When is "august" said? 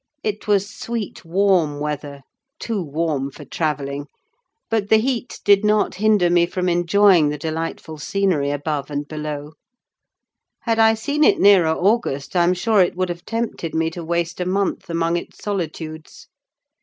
11.67-12.35